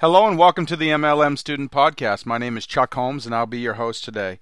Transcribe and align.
Hello 0.00 0.28
and 0.28 0.36
welcome 0.36 0.66
to 0.66 0.76
the 0.76 0.90
MLM 0.90 1.38
Student 1.38 1.72
Podcast. 1.72 2.26
My 2.26 2.36
name 2.36 2.58
is 2.58 2.66
Chuck 2.66 2.92
Holmes 2.92 3.24
and 3.24 3.34
I'll 3.34 3.46
be 3.46 3.60
your 3.60 3.74
host 3.74 4.04
today. 4.04 4.38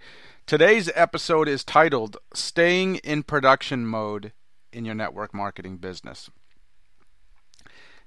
Today's 0.47 0.91
episode 0.97 1.47
is 1.47 1.63
titled 1.63 2.17
Staying 2.35 2.97
in 2.97 3.23
Production 3.23 3.87
Mode 3.87 4.33
in 4.73 4.85
Your 4.85 4.97
Network 4.97 5.33
Marketing 5.33 5.77
Business. 5.77 6.29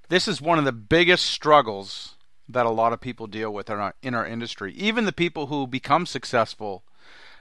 This 0.09 0.27
is 0.27 0.41
one 0.41 0.59
of 0.59 0.65
the 0.65 0.73
biggest 0.73 1.25
struggles 1.25 2.15
that 2.49 2.65
a 2.65 2.69
lot 2.69 2.91
of 2.91 2.99
people 2.99 3.27
deal 3.27 3.53
with 3.53 3.69
in 3.69 3.77
our, 3.77 3.93
in 4.03 4.13
our 4.13 4.27
industry. 4.27 4.73
Even 4.73 5.05
the 5.05 5.13
people 5.13 5.47
who 5.47 5.65
become 5.65 6.05
successful, 6.05 6.83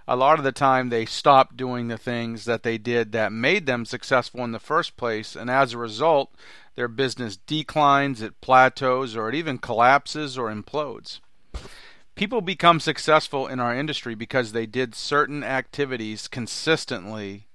a 0.08 0.16
lot 0.16 0.38
of 0.38 0.44
the 0.44 0.52
time 0.52 0.88
they 0.88 1.04
stop 1.04 1.56
doing 1.56 1.88
the 1.88 1.98
things 1.98 2.44
that 2.44 2.62
they 2.62 2.78
did 2.78 3.12
that 3.12 3.32
made 3.32 3.66
them 3.66 3.84
successful 3.84 4.44
in 4.44 4.52
the 4.52 4.58
first 4.58 4.96
place, 4.96 5.34
and 5.34 5.50
as 5.50 5.72
a 5.72 5.78
result, 5.78 6.32
their 6.76 6.88
business 6.88 7.36
declines, 7.36 8.22
it 8.22 8.40
plateaus, 8.40 9.16
or 9.16 9.28
it 9.28 9.34
even 9.34 9.58
collapses 9.58 10.38
or 10.38 10.52
implodes. 10.52 11.20
People 12.14 12.40
become 12.40 12.80
successful 12.80 13.46
in 13.46 13.60
our 13.60 13.74
industry 13.74 14.14
because 14.14 14.52
they 14.52 14.66
did 14.66 14.94
certain 14.94 15.42
activities 15.42 16.28
consistently 16.28 17.48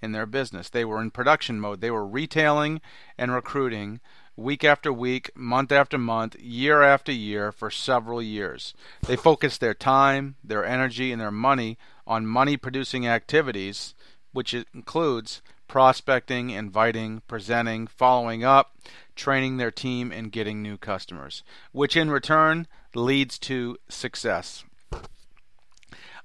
in 0.00 0.12
their 0.12 0.26
business. 0.26 0.68
They 0.68 0.84
were 0.84 1.02
in 1.02 1.10
production 1.10 1.60
mode, 1.60 1.80
they 1.80 1.90
were 1.90 2.06
retailing 2.06 2.80
and 3.16 3.32
recruiting 3.32 4.00
week 4.38 4.62
after 4.62 4.92
week, 4.92 5.30
month 5.34 5.72
after 5.72 5.98
month, 5.98 6.38
year 6.38 6.82
after 6.82 7.10
year 7.10 7.50
for 7.50 7.70
several 7.70 8.22
years. 8.22 8.72
They 9.06 9.16
focus 9.16 9.58
their 9.58 9.74
time, 9.74 10.36
their 10.44 10.64
energy, 10.64 11.10
and 11.10 11.20
their 11.20 11.32
money 11.32 11.76
on 12.06 12.26
money 12.26 12.56
producing 12.56 13.06
activities, 13.06 13.94
which 14.32 14.54
includes 14.54 15.42
prospecting, 15.66 16.50
inviting, 16.50 17.22
presenting, 17.26 17.88
following 17.88 18.44
up, 18.44 18.76
training 19.16 19.56
their 19.56 19.72
team, 19.72 20.12
and 20.12 20.32
getting 20.32 20.62
new 20.62 20.78
customers, 20.78 21.42
which 21.72 21.96
in 21.96 22.08
return 22.08 22.68
leads 22.94 23.38
to 23.40 23.76
success. 23.88 24.64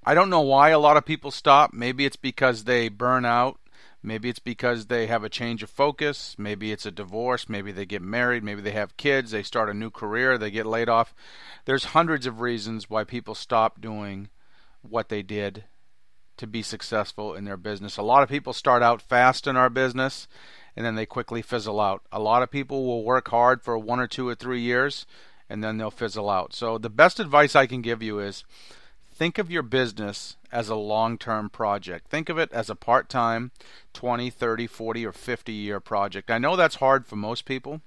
I 0.06 0.14
don't 0.14 0.30
know 0.30 0.42
why 0.42 0.70
a 0.70 0.80
lot 0.80 0.98
of 0.98 1.06
people 1.06 1.32
stop. 1.32 1.74
Maybe 1.74 2.06
it's 2.06 2.16
because 2.16 2.66
they 2.66 2.90
burn 2.90 3.26
out. 3.26 3.58
Maybe 4.04 4.28
it's 4.28 4.40
because 4.40 4.88
they 4.88 5.08
have 5.08 5.24
a 5.24 5.30
change 5.30 5.64
of 5.64 5.70
focus. 5.70 6.36
Maybe 6.38 6.74
it's 6.74 6.86
a 6.86 6.92
divorce. 6.92 7.48
Maybe 7.48 7.72
they 7.72 7.86
get 7.86 8.02
married. 8.02 8.44
Maybe 8.44 8.62
they 8.62 8.72
have 8.72 8.98
kids. 8.98 9.32
They 9.32 9.44
start 9.44 9.70
a 9.70 9.74
new 9.74 9.90
career. 9.90 10.38
They 10.38 10.52
get 10.52 10.66
laid 10.66 10.90
off. 10.90 11.16
There's 11.64 11.86
hundreds 11.86 12.28
of 12.28 12.42
reasons 12.42 12.90
why 12.90 13.06
people 13.06 13.34
stop 13.34 13.80
doing 13.80 14.30
what 14.82 15.08
they 15.08 15.24
did 15.24 15.64
to 16.36 16.46
be 16.46 16.62
successful 16.62 17.34
in 17.34 17.46
their 17.46 17.58
business. 17.58 17.96
A 17.96 18.04
lot 18.04 18.24
of 18.24 18.30
people 18.30 18.52
start 18.52 18.84
out 18.84 19.02
fast 19.02 19.48
in 19.48 19.56
our 19.56 19.70
business 19.70 20.28
and 20.76 20.86
then 20.86 20.96
they 20.96 21.06
quickly 21.06 21.42
fizzle 21.42 21.80
out. 21.80 22.02
A 22.12 22.20
lot 22.20 22.44
of 22.44 22.52
people 22.52 22.86
will 22.86 23.04
work 23.04 23.30
hard 23.30 23.62
for 23.62 23.78
one 23.78 24.00
or 24.00 24.08
two 24.08 24.28
or 24.28 24.36
three 24.36 24.62
years 24.62 25.06
and 25.50 25.64
then 25.64 25.78
they'll 25.78 25.92
fizzle 25.92 26.30
out. 26.30 26.54
So, 26.54 26.78
the 26.78 26.90
best 26.90 27.20
advice 27.20 27.56
I 27.56 27.68
can 27.68 27.82
give 27.82 28.02
you 28.02 28.20
is 28.20 28.44
think 29.14 29.38
of 29.38 29.52
your 29.52 29.64
business 29.64 30.38
as 30.52 30.70
a 30.70 30.76
long 30.76 31.18
term 31.18 31.50
project. 31.50 32.08
Think 32.08 32.30
of 32.30 32.38
it 32.38 32.52
as 32.52 32.70
a 32.70 32.76
part 32.76 33.10
time 33.10 33.52
20, 33.94 34.30
30, 34.30 34.68
40, 34.68 35.06
or 35.06 35.12
50 35.12 35.52
year 35.52 35.80
project. 35.80 36.32
I 36.32 36.38
know 36.38 36.56
that's 36.56 36.76
hard 36.76 37.06
for 37.06 37.16
most 37.16 37.46
people 37.46 37.82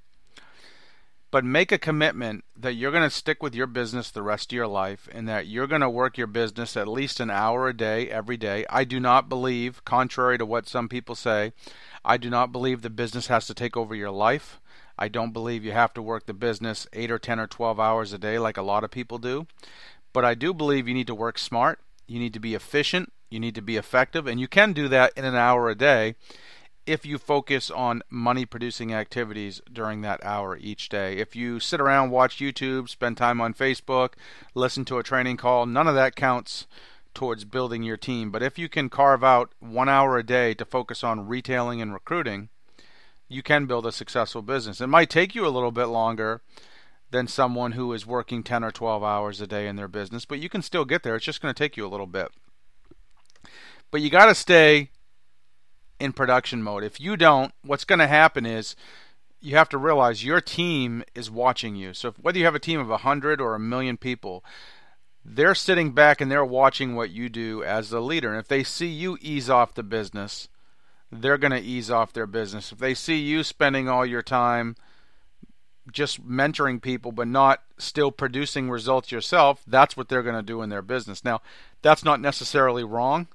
but 1.31 1.45
make 1.45 1.73
a 1.73 1.79
commitment 1.79 2.45
that 2.57 2.75
you're 2.75 2.91
going 2.91 3.03
to 3.03 3.11
stick 3.11 3.43
with 3.43 3.55
your 3.55 3.67
business 3.67 4.11
the 4.11 4.23
rest 4.23 4.53
of 4.53 4.57
your 4.57 4.67
life 4.67 5.09
and 5.13 5.29
that 5.29 5.47
you're 5.47 5.67
going 5.67 5.81
to 5.81 5.91
work 5.91 6.17
your 6.17 6.27
business 6.27 6.77
at 6.77 6.89
least 6.89 7.21
an 7.21 7.31
hour 7.31 7.69
a 7.69 7.77
day 7.77 8.09
every 8.09 8.37
day. 8.37 8.65
I 8.71 8.85
do 8.85 9.01
not 9.01 9.29
believe, 9.29 9.85
contrary 9.85 10.39
to 10.39 10.47
what 10.47 10.69
some 10.69 10.89
people 10.89 11.15
say, 11.15 11.53
I 12.05 12.17
do 12.17 12.31
not 12.31 12.53
believe 12.53 12.81
the 12.81 12.91
business 12.91 13.27
has 13.27 13.47
to 13.49 13.55
take 13.55 13.77
over 13.77 13.95
your 13.95 14.11
life. 14.11 14.61
I 14.99 15.09
don't 15.09 15.33
believe 15.33 15.63
you 15.63 15.73
have 15.73 15.93
to 15.95 16.01
work 16.01 16.25
the 16.25 16.33
business 16.33 16.87
8 16.93 17.11
or 17.11 17.19
10 17.19 17.39
or 17.39 17.47
12 17.47 17.79
hours 17.79 18.13
a 18.15 18.19
day 18.19 18.39
like 18.39 18.57
a 18.57 18.63
lot 18.63 18.83
of 18.83 18.91
people 18.91 19.19
do. 19.19 19.47
But 20.17 20.25
I 20.25 20.33
do 20.33 20.55
believe 20.55 20.89
you 20.89 20.95
need 20.95 21.09
to 21.09 21.15
work 21.15 21.39
smart, 21.39 21.79
you 22.07 22.19
need 22.19 22.33
to 22.33 22.41
be 22.41 22.55
efficient, 22.55 23.13
you 23.29 23.39
need 23.39 23.55
to 23.55 23.61
be 23.61 23.77
effective, 23.77 24.27
and 24.27 24.41
you 24.41 24.49
can 24.49 24.73
do 24.73 24.89
that 24.89 25.13
in 25.15 25.27
an 25.27 25.35
hour 25.35 25.69
a 25.69 25.75
day 25.75 26.15
if 26.87 27.05
you 27.05 27.19
focus 27.19 27.71
on 27.71 28.01
money 28.09 28.47
producing 28.47 28.95
activities 28.95 29.61
during 29.71 30.01
that 30.01 30.25
hour 30.25 30.57
each 30.57 30.89
day. 30.89 31.19
If 31.19 31.37
you 31.37 31.61
sit 31.61 31.83
around, 31.83 32.13
watch 32.13 32.39
YouTube, 32.39 32.89
spend 32.89 33.19
time 33.19 33.43
on 33.43 33.53
Facebook, 33.53 34.15
listen 34.55 34.87
to 34.87 34.97
a 34.97 35.03
training 35.03 35.37
call, 35.37 35.67
none 35.67 35.87
of 35.87 35.95
that 35.97 36.17
counts 36.17 36.67
towards 37.13 37.45
building 37.45 37.83
your 37.83 37.99
team. 37.99 38.31
But 38.31 38.43
if 38.43 38.59
you 38.59 38.71
can 38.71 38.89
carve 38.89 39.23
out 39.23 39.53
one 39.61 39.91
hour 39.91 40.17
a 40.17 40.23
day 40.25 40.55
to 40.55 40.65
focus 40.65 41.05
on 41.05 41.29
retailing 41.29 41.83
and 41.83 41.93
recruiting, 41.93 42.49
you 43.29 43.43
can 43.43 43.67
build 43.67 43.85
a 43.85 43.93
successful 43.93 44.41
business. 44.41 44.81
It 44.81 44.87
might 44.87 45.11
take 45.11 45.35
you 45.35 45.47
a 45.47 45.53
little 45.53 45.73
bit 45.73 45.89
longer 45.89 46.41
than 47.11 47.29
someone 47.29 47.73
who 47.73 47.93
is 47.93 48.07
working 48.07 48.43
10 48.43 48.65
or 48.65 48.73
12 48.73 49.03
hours 49.03 49.41
a 49.41 49.47
day 49.47 49.69
in 49.69 49.77
their 49.77 49.89
business, 49.89 50.25
but 50.25 50.39
you 50.39 50.49
can 50.49 50.63
still 50.63 50.85
get 50.85 51.03
there. 51.03 51.17
It's 51.17 51.25
just 51.25 51.41
going 51.41 51.55
to 51.55 51.59
take 51.59 51.77
you 51.77 51.87
a 51.87 51.89
little 51.89 52.07
bit. 52.07 52.29
But 53.91 54.01
you 54.01 54.11
got 54.11 54.27
to 54.27 54.35
stay 54.35 54.91
in 56.01 56.13
production 56.13 56.63
mode. 56.63 56.85
If 56.85 57.01
you 57.01 57.17
don't, 57.17 57.53
what's 57.63 57.85
going 57.85 58.01
to 58.01 58.07
happen 58.07 58.45
is 58.45 58.77
you 59.41 59.57
have 59.57 59.69
to 59.71 59.79
realize 59.79 60.25
your 60.25 60.41
team 60.41 61.05
is 61.15 61.31
watching 61.31 61.77
you. 61.77 61.95
So 61.95 62.09
if, 62.09 62.19
whether 62.19 62.39
you 62.39 62.45
have 62.45 62.55
a 62.55 62.61
team 62.61 62.81
of 62.81 62.89
100 62.89 63.41
or 63.41 63.55
a 63.55 63.61
million 63.61 63.97
people, 63.97 64.45
they're 65.25 65.55
sitting 65.55 65.93
back 65.93 66.21
and 66.21 66.31
they're 66.31 66.45
watching 66.45 66.95
what 66.95 67.11
you 67.11 67.29
do 67.29 67.63
as 67.63 67.91
the 67.91 68.01
leader. 68.01 68.31
And 68.31 68.41
if 68.41 68.49
they 68.49 68.65
see 68.65 68.89
you 68.89 69.17
ease 69.21 69.49
off 69.49 69.75
the 69.75 69.83
business, 69.83 70.49
they're 71.11 71.39
going 71.39 71.53
to 71.53 71.61
ease 71.61 71.91
off 71.91 72.13
their 72.13 72.27
business. 72.27 72.73
If 72.73 72.79
they 72.79 72.95
see 72.95 73.17
you 73.17 73.43
spending 73.43 73.89
all 73.89 74.05
your 74.05 74.23
time 74.23 74.77
just 75.97 76.29
mentoring 76.29 76.81
people 76.81 77.11
but 77.11 77.27
not 77.27 77.63
still 77.79 78.13
producing 78.13 78.71
results 78.71 79.11
yourself, 79.11 79.63
that's 79.67 79.97
what 79.97 80.09
they're 80.09 80.23
going 80.23 80.37
to 80.37 80.43
do 80.43 80.63
in 80.63 80.69
their 80.69 80.83
business. 80.83 81.25
Now, 81.25 81.41
that's 81.83 82.05
not 82.05 82.21
necessarily 82.21 82.85
wrong 82.85 83.29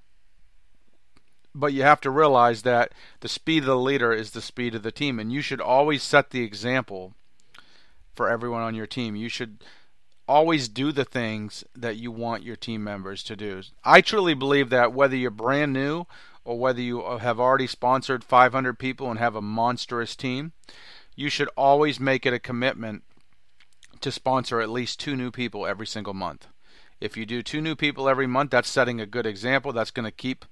but 1.54 1.74
you 1.74 1.84
have 1.84 2.02
to 2.02 2.10
realize 2.10 2.62
that 2.62 2.94
the 3.20 3.28
speed 3.28 3.64
of 3.64 3.66
the 3.66 3.78
leader 3.78 4.14
is 4.14 4.32
the 4.32 4.42
speed 4.42 4.76
of 4.76 4.84
the 4.84 4.92
team, 4.92 5.20
and 5.20 5.32
you 5.32 5.42
should 5.42 5.62
always 5.62 6.02
set 6.04 6.30
the 6.30 6.44
example 6.44 7.14
for 8.16 8.30
everyone 8.30 8.62
on 8.62 8.76
your 8.76 8.88
team. 8.88 9.16
You 9.16 9.30
should 9.30 9.64
always 10.28 10.70
do 10.70 10.92
the 10.92 11.06
things 11.06 11.64
that 11.76 11.98
you 11.98 12.12
want 12.12 12.44
your 12.44 12.56
team 12.56 12.84
members 12.84 13.24
to 13.24 13.36
do. 13.36 13.62
I 13.84 14.02
truly 14.02 14.34
believe 14.34 14.70
that 14.70 14.94
whether 14.94 15.16
you're 15.16 15.32
brand 15.32 15.74
new 15.74 16.06
or 16.46 16.58
whether 16.58 16.82
you 16.82 17.18
have 17.18 17.40
already 17.40 17.68
sponsored 17.68 18.24
500 18.24 18.80
people 18.80 19.10
and 19.10 19.20
have 19.20 19.36
a 19.36 19.42
monstrous 19.42 20.16
team, 20.16 20.54
you 21.16 21.30
should 21.30 21.50
always 21.56 22.00
make 22.00 22.26
it 22.26 22.34
a 22.34 22.40
commitment 22.40 23.04
to 24.02 24.12
sponsor 24.12 24.62
at 24.62 24.70
least 24.70 25.00
two 25.00 25.16
new 25.16 25.32
people 25.32 25.66
every 25.66 25.88
single 25.88 26.14
month. 26.14 26.48
If 27.00 27.18
you 27.18 27.26
do 27.26 27.42
two 27.42 27.62
new 27.62 27.76
people 27.76 28.08
every 28.08 28.28
month, 28.28 28.52
that's 28.52 28.70
setting 28.70 29.02
a 29.02 29.06
good 29.06 29.26
example. 29.26 29.74
That's 29.74 29.92
going 29.92 30.06
to 30.06 30.12
keep 30.12 30.46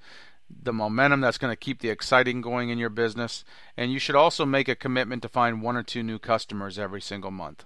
the 0.50 0.74
momentum 0.74 1.22
that's 1.22 1.38
going 1.38 1.52
to 1.52 1.56
keep 1.56 1.80
the 1.80 1.90
exciting 1.90 2.42
going 2.42 2.70
in 2.70 2.80
your 2.80 2.90
business. 2.90 3.44
And 3.78 3.92
you 3.92 4.00
should 4.00 4.16
also 4.16 4.46
make 4.46 4.68
a 4.68 4.76
commitment 4.76 5.22
to 5.22 5.30
find 5.30 5.62
one 5.62 5.78
or 5.78 5.84
two 5.84 6.04
new 6.04 6.18
customers 6.18 6.80
every 6.80 7.02
single 7.02 7.32
month. 7.32 7.66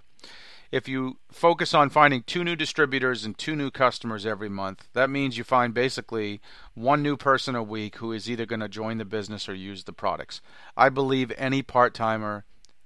If 0.72 0.88
you 0.88 1.18
focus 1.32 1.74
on 1.76 1.92
finding 1.92 2.24
two 2.24 2.44
new 2.44 2.56
distributors 2.56 3.24
and 3.24 3.38
two 3.38 3.56
new 3.56 3.70
customers 3.70 4.26
every 4.26 4.50
month, 4.50 4.88
that 4.94 5.10
means 5.10 5.38
you 5.38 5.44
find 5.44 5.72
basically 5.74 6.42
one 6.74 7.04
new 7.04 7.16
person 7.16 7.56
a 7.56 7.62
week 7.62 7.98
who 7.98 8.12
is 8.12 8.30
either 8.30 8.48
going 8.48 8.60
to 8.60 8.68
join 8.68 8.98
the 8.98 9.06
business 9.06 9.48
or 9.48 9.54
use 9.54 9.84
the 9.84 9.94
products. 9.94 10.42
I 10.76 10.90
believe 10.90 11.32
any 11.38 11.62
part 11.62 11.94
timer 11.94 12.44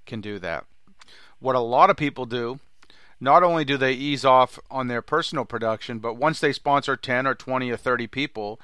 can 0.08 0.20
do 0.20 0.40
that. 0.40 0.64
What 1.38 1.54
a 1.54 1.60
lot 1.60 1.90
of 1.90 1.96
people 1.96 2.26
do 2.26 2.58
not 3.20 3.42
only 3.42 3.64
do 3.64 3.76
they 3.76 3.92
ease 3.92 4.24
off 4.24 4.58
on 4.70 4.88
their 4.88 5.02
personal 5.02 5.44
production, 5.44 5.98
but 5.98 6.14
once 6.14 6.40
they 6.40 6.52
sponsor 6.52 6.96
10 6.96 7.26
or 7.26 7.34
20 7.34 7.70
or 7.70 7.76
30 7.76 8.06
people, 8.06 8.60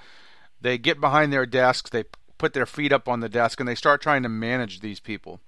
they 0.61 0.79
get 0.79 1.01
behind 1.01 1.33
their 1.33 1.47
desks, 1.47 1.91
they 1.91 2.05
put 2.39 2.53
their 2.53 2.67
feet 2.67 2.93
up 2.93 3.09
on 3.09 3.21
the 3.21 3.29
desk, 3.29 3.59
and 3.59 3.69
they 3.69 3.75
start 3.75 4.01
trying 4.01 4.23
to 4.23 4.29
manage 4.29 4.81
these 4.81 5.01
people. 5.01 5.41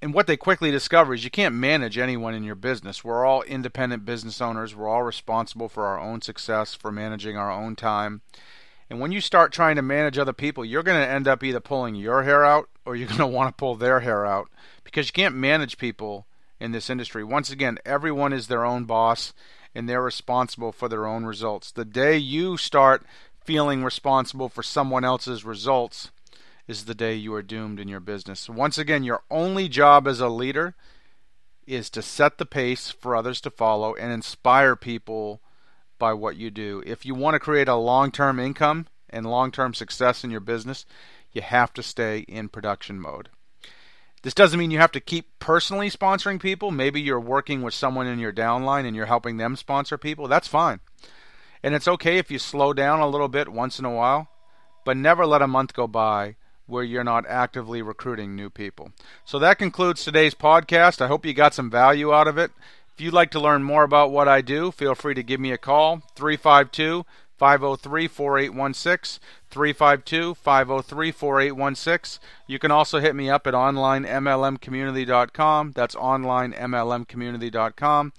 And 0.00 0.14
what 0.14 0.26
they 0.26 0.36
quickly 0.36 0.70
discover 0.70 1.14
is 1.14 1.24
you 1.24 1.30
can't 1.30 1.54
manage 1.54 1.98
anyone 1.98 2.34
in 2.34 2.44
your 2.44 2.54
business. 2.54 3.02
We're 3.02 3.24
all 3.24 3.42
independent 3.42 4.04
business 4.04 4.40
owners. 4.40 4.74
We're 4.74 4.88
all 4.88 5.02
responsible 5.02 5.68
for 5.68 5.86
our 5.86 5.98
own 5.98 6.22
success, 6.22 6.74
for 6.74 6.92
managing 6.92 7.36
our 7.36 7.50
own 7.50 7.74
time. 7.74 8.20
And 8.90 9.00
when 9.00 9.12
you 9.12 9.20
start 9.20 9.52
trying 9.52 9.76
to 9.76 9.82
manage 9.82 10.16
other 10.16 10.32
people, 10.32 10.64
you're 10.64 10.84
going 10.84 11.00
to 11.00 11.08
end 11.08 11.26
up 11.26 11.42
either 11.42 11.60
pulling 11.60 11.94
your 11.94 12.22
hair 12.22 12.44
out 12.44 12.68
or 12.88 12.96
you're 12.96 13.06
going 13.06 13.18
to 13.18 13.26
want 13.26 13.48
to 13.48 13.58
pull 13.58 13.76
their 13.76 14.00
hair 14.00 14.24
out 14.24 14.48
because 14.82 15.08
you 15.08 15.12
can't 15.12 15.34
manage 15.34 15.78
people 15.78 16.26
in 16.58 16.72
this 16.72 16.88
industry. 16.88 17.22
Once 17.22 17.50
again, 17.50 17.78
everyone 17.84 18.32
is 18.32 18.46
their 18.46 18.64
own 18.64 18.84
boss 18.84 19.34
and 19.74 19.88
they're 19.88 20.02
responsible 20.02 20.72
for 20.72 20.88
their 20.88 21.06
own 21.06 21.24
results. 21.24 21.70
The 21.70 21.84
day 21.84 22.16
you 22.16 22.56
start 22.56 23.04
feeling 23.44 23.84
responsible 23.84 24.48
for 24.48 24.62
someone 24.62 25.04
else's 25.04 25.44
results 25.44 26.10
is 26.66 26.84
the 26.84 26.94
day 26.94 27.14
you 27.14 27.32
are 27.34 27.42
doomed 27.42 27.78
in 27.78 27.88
your 27.88 28.00
business. 28.00 28.48
Once 28.48 28.78
again, 28.78 29.04
your 29.04 29.22
only 29.30 29.68
job 29.68 30.08
as 30.08 30.20
a 30.20 30.28
leader 30.28 30.74
is 31.66 31.90
to 31.90 32.02
set 32.02 32.38
the 32.38 32.46
pace 32.46 32.90
for 32.90 33.14
others 33.14 33.40
to 33.42 33.50
follow 33.50 33.94
and 33.94 34.10
inspire 34.10 34.74
people 34.74 35.40
by 35.98 36.12
what 36.12 36.36
you 36.36 36.50
do. 36.50 36.82
If 36.86 37.04
you 37.04 37.14
want 37.14 37.34
to 37.34 37.40
create 37.40 37.68
a 37.68 37.76
long 37.76 38.10
term 38.10 38.38
income 38.38 38.86
and 39.10 39.26
long 39.26 39.50
term 39.50 39.74
success 39.74 40.24
in 40.24 40.30
your 40.30 40.40
business, 40.40 40.84
you 41.32 41.42
have 41.42 41.72
to 41.74 41.82
stay 41.82 42.20
in 42.20 42.48
production 42.48 43.00
mode. 43.00 43.28
This 44.22 44.34
doesn't 44.34 44.58
mean 44.58 44.70
you 44.70 44.78
have 44.78 44.92
to 44.92 45.00
keep 45.00 45.38
personally 45.38 45.90
sponsoring 45.90 46.40
people. 46.40 46.70
Maybe 46.70 47.00
you're 47.00 47.20
working 47.20 47.62
with 47.62 47.74
someone 47.74 48.06
in 48.06 48.18
your 48.18 48.32
downline 48.32 48.84
and 48.84 48.96
you're 48.96 49.06
helping 49.06 49.36
them 49.36 49.54
sponsor 49.54 49.96
people. 49.96 50.26
That's 50.26 50.48
fine. 50.48 50.80
And 51.62 51.74
it's 51.74 51.88
okay 51.88 52.18
if 52.18 52.30
you 52.30 52.38
slow 52.38 52.72
down 52.72 53.00
a 53.00 53.08
little 53.08 53.28
bit 53.28 53.48
once 53.48 53.78
in 53.78 53.84
a 53.84 53.94
while, 53.94 54.28
but 54.84 54.96
never 54.96 55.26
let 55.26 55.42
a 55.42 55.46
month 55.46 55.72
go 55.72 55.86
by 55.86 56.36
where 56.66 56.84
you're 56.84 57.04
not 57.04 57.26
actively 57.26 57.80
recruiting 57.80 58.36
new 58.36 58.50
people. 58.50 58.92
So 59.24 59.38
that 59.38 59.58
concludes 59.58 60.04
today's 60.04 60.34
podcast. 60.34 61.00
I 61.00 61.06
hope 61.06 61.24
you 61.24 61.32
got 61.32 61.54
some 61.54 61.70
value 61.70 62.12
out 62.12 62.28
of 62.28 62.38
it. 62.38 62.50
If 62.94 63.00
you'd 63.00 63.14
like 63.14 63.30
to 63.30 63.40
learn 63.40 63.62
more 63.62 63.84
about 63.84 64.10
what 64.10 64.28
I 64.28 64.40
do, 64.40 64.70
feel 64.70 64.94
free 64.94 65.14
to 65.14 65.22
give 65.22 65.40
me 65.40 65.52
a 65.52 65.58
call 65.58 66.02
352 66.16 67.06
503 67.38 68.08
4816. 68.08 69.20
352 69.50 70.34
503 70.34 71.12
4816. 71.12 72.20
You 72.46 72.58
can 72.58 72.70
also 72.70 73.00
hit 73.00 73.16
me 73.16 73.30
up 73.30 73.46
at 73.46 73.54
onlinemlmcommunity.com. 73.54 75.72
That's 75.72 75.94
onlinemlmcommunity.com. 75.94 78.12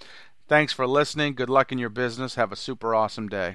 Thanks 0.48 0.72
for 0.72 0.86
listening. 0.86 1.34
Good 1.34 1.50
luck 1.50 1.70
in 1.70 1.78
your 1.78 1.90
business. 1.90 2.34
Have 2.34 2.50
a 2.50 2.56
super 2.56 2.92
awesome 2.94 3.28
day. 3.28 3.54